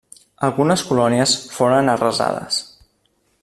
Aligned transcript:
Algunes 0.47 0.83
colònies 0.91 1.35
foren 1.57 1.95
arrasades. 1.97 2.59